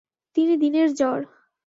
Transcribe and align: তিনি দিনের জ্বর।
তিনি 0.35 0.53
দিনের 0.57 0.89
জ্বর। 0.93 1.19